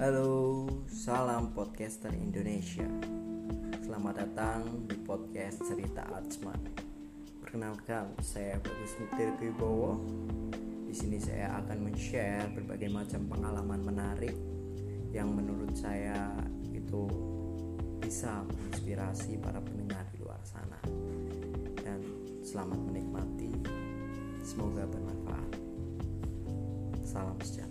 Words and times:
Halo, 0.00 0.64
Salam 0.88 1.52
podcaster 1.52 2.08
Indonesia. 2.16 2.88
Selamat 3.84 4.24
datang 4.24 4.88
di 4.88 4.96
podcast 4.96 5.60
Cerita 5.60 6.08
Artsman. 6.08 6.56
Perkenalkan, 7.44 8.16
saya 8.24 8.56
Bagus 8.64 8.96
Mutir 8.96 9.28
Wibowo. 9.36 10.00
Di 10.88 10.96
sini 10.96 11.20
saya 11.20 11.52
akan 11.60 11.84
men-share 11.84 12.48
berbagai 12.48 12.88
macam 12.88 13.28
pengalaman 13.28 13.80
menarik 13.84 14.32
yang 15.12 15.36
menurut 15.36 15.76
saya 15.76 16.32
itu 16.72 17.04
bisa 18.00 18.40
menginspirasi 18.48 19.36
para 19.36 19.60
pendengar 19.60 20.08
di 20.16 20.24
luar 20.24 20.40
sana. 20.48 20.80
Dan 21.76 22.00
selamat 22.40 22.80
menikmati. 22.88 23.52
Semoga 24.40 24.88
bermanfaat. 24.88 25.52
Salam 27.04 27.36
sejahtera. 27.44 27.69